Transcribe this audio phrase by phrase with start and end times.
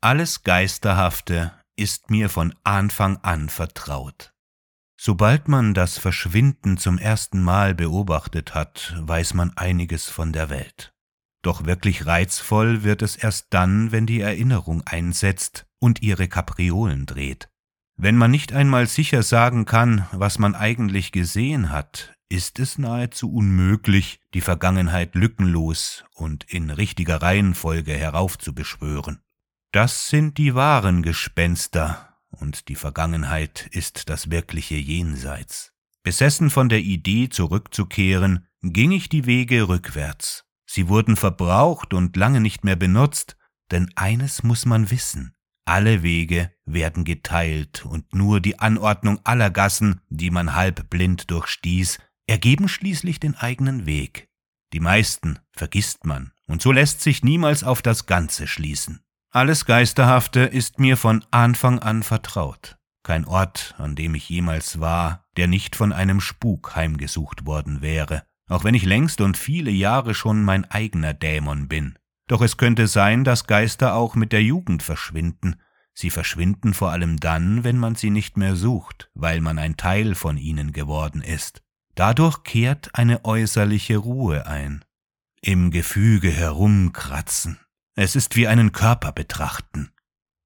[0.00, 4.32] Alles Geisterhafte ist mir von Anfang an vertraut.
[4.96, 10.94] Sobald man das Verschwinden zum ersten Mal beobachtet hat, weiß man einiges von der Welt.
[11.42, 17.48] Doch wirklich reizvoll wird es erst dann, wenn die Erinnerung einsetzt und ihre Kapriolen dreht.
[17.96, 23.32] Wenn man nicht einmal sicher sagen kann, was man eigentlich gesehen hat, ist es nahezu
[23.32, 29.22] unmöglich, die Vergangenheit lückenlos und in richtiger Reihenfolge heraufzubeschwören.
[29.70, 35.74] Das sind die wahren Gespenster, und die Vergangenheit ist das wirkliche Jenseits.
[36.02, 40.46] Besessen von der Idee zurückzukehren, ging ich die Wege rückwärts.
[40.64, 43.36] Sie wurden verbraucht und lange nicht mehr benutzt,
[43.70, 45.34] denn eines muss man wissen.
[45.66, 51.98] Alle Wege werden geteilt und nur die Anordnung aller Gassen, die man halb blind durchstieß,
[52.26, 54.30] ergeben schließlich den eigenen Weg.
[54.72, 59.00] Die meisten vergisst man, und so lässt sich niemals auf das Ganze schließen.
[59.30, 62.78] Alles Geisterhafte ist mir von Anfang an vertraut.
[63.02, 68.22] Kein Ort, an dem ich jemals war, der nicht von einem Spuk heimgesucht worden wäre,
[68.48, 71.98] auch wenn ich längst und viele Jahre schon mein eigener Dämon bin.
[72.26, 75.56] Doch es könnte sein, dass Geister auch mit der Jugend verschwinden.
[75.92, 80.14] Sie verschwinden vor allem dann, wenn man sie nicht mehr sucht, weil man ein Teil
[80.14, 81.62] von ihnen geworden ist.
[81.94, 84.84] Dadurch kehrt eine äußerliche Ruhe ein.
[85.42, 87.58] Im Gefüge herumkratzen,
[87.98, 89.90] es ist wie einen Körper betrachten.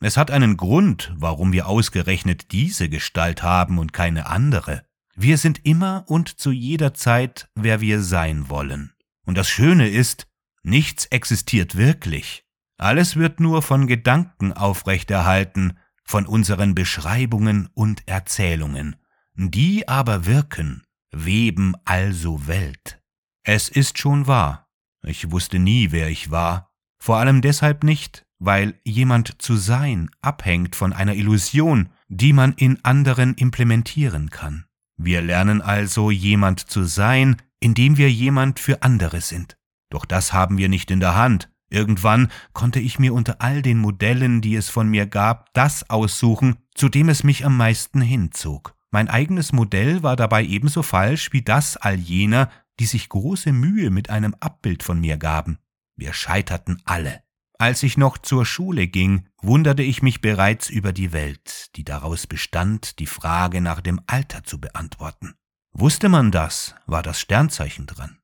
[0.00, 4.84] Es hat einen Grund, warum wir ausgerechnet diese Gestalt haben und keine andere.
[5.14, 8.94] Wir sind immer und zu jeder Zeit, wer wir sein wollen.
[9.24, 10.26] Und das Schöne ist,
[10.64, 12.44] nichts existiert wirklich.
[12.78, 18.96] Alles wird nur von Gedanken aufrechterhalten, von unseren Beschreibungen und Erzählungen.
[19.34, 23.00] Die aber wirken, weben also Welt.
[23.44, 24.68] Es ist schon wahr.
[25.04, 26.65] Ich wusste nie, wer ich war,
[26.98, 32.84] vor allem deshalb nicht, weil jemand zu sein abhängt von einer Illusion, die man in
[32.84, 34.66] anderen implementieren kann.
[34.96, 39.56] Wir lernen also jemand zu sein, indem wir jemand für andere sind.
[39.90, 41.50] Doch das haben wir nicht in der Hand.
[41.68, 46.56] Irgendwann konnte ich mir unter all den Modellen, die es von mir gab, das aussuchen,
[46.74, 48.74] zu dem es mich am meisten hinzog.
[48.90, 53.90] Mein eigenes Modell war dabei ebenso falsch wie das all jener, die sich große Mühe
[53.90, 55.58] mit einem Abbild von mir gaben.
[55.96, 57.22] Wir scheiterten alle.
[57.58, 62.26] Als ich noch zur Schule ging, wunderte ich mich bereits über die Welt, die daraus
[62.26, 65.34] bestand, die Frage nach dem Alter zu beantworten.
[65.72, 68.18] Wusste man das, war das Sternzeichen dran.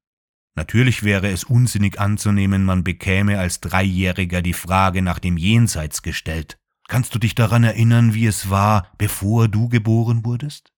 [0.54, 6.58] Natürlich wäre es unsinnig anzunehmen, man bekäme als Dreijähriger die Frage nach dem Jenseits gestellt.
[6.88, 10.72] Kannst du dich daran erinnern, wie es war, bevor du geboren wurdest?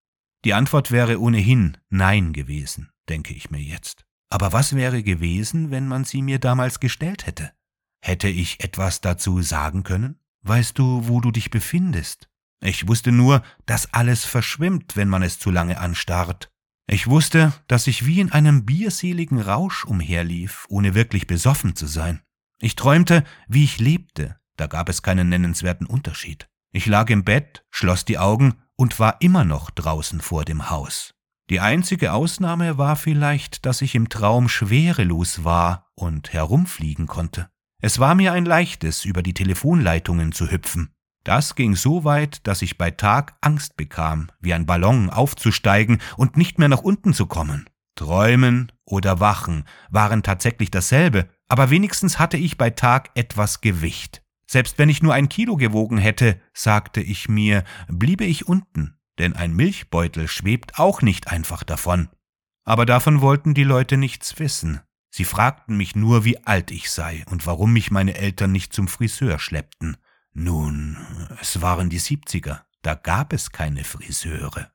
[0.44, 4.04] Die Antwort wäre ohnehin Nein gewesen, denke ich mir jetzt.
[4.34, 7.52] Aber was wäre gewesen, wenn man sie mir damals gestellt hätte?
[8.00, 10.18] Hätte ich etwas dazu sagen können?
[10.42, 12.28] Weißt du, wo du dich befindest?
[12.60, 16.50] Ich wusste nur, dass alles verschwimmt, wenn man es zu lange anstarrt.
[16.88, 22.20] Ich wusste, dass ich wie in einem bierseligen Rausch umherlief, ohne wirklich besoffen zu sein.
[22.58, 26.48] Ich träumte, wie ich lebte, da gab es keinen nennenswerten Unterschied.
[26.72, 31.14] Ich lag im Bett, schloss die Augen und war immer noch draußen vor dem Haus.
[31.50, 37.50] Die einzige Ausnahme war vielleicht, dass ich im Traum schwerelos war und herumfliegen konnte.
[37.82, 40.94] Es war mir ein leichtes, über die Telefonleitungen zu hüpfen.
[41.22, 46.38] Das ging so weit, dass ich bei Tag Angst bekam, wie ein Ballon aufzusteigen und
[46.38, 47.68] nicht mehr nach unten zu kommen.
[47.94, 54.22] Träumen oder Wachen waren tatsächlich dasselbe, aber wenigstens hatte ich bei Tag etwas Gewicht.
[54.46, 59.34] Selbst wenn ich nur ein Kilo gewogen hätte, sagte ich mir, bliebe ich unten, denn
[59.34, 62.08] ein Milchbeutel schwebt auch nicht einfach davon.
[62.64, 64.80] Aber davon wollten die Leute nichts wissen.
[65.10, 68.88] Sie fragten mich nur, wie alt ich sei und warum mich meine Eltern nicht zum
[68.88, 69.96] Friseur schleppten.
[70.32, 70.96] Nun,
[71.40, 74.70] es waren die Siebziger, da gab es keine Friseure.